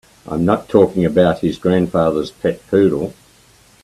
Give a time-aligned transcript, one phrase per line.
[0.25, 3.13] I'm not talking about his grandfather's pet poodle.